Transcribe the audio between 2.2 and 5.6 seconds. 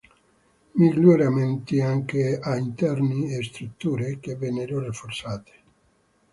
a interni e strutture, che vennero rafforzate.